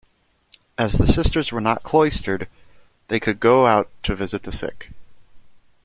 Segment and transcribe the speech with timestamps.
[0.79, 2.47] As the sisters were not cloistered,
[3.09, 4.89] they could go out to visit the sick.